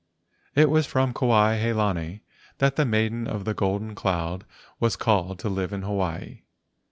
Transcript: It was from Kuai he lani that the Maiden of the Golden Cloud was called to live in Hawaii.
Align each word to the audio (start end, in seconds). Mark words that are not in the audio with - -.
It 0.55 0.71
was 0.71 0.87
from 0.87 1.13
Kuai 1.13 1.61
he 1.61 1.73
lani 1.73 2.23
that 2.57 2.75
the 2.75 2.85
Maiden 2.85 3.27
of 3.27 3.45
the 3.45 3.53
Golden 3.53 3.93
Cloud 3.93 4.45
was 4.79 4.95
called 4.95 5.37
to 5.37 5.47
live 5.47 5.71
in 5.71 5.83
Hawaii. 5.83 6.41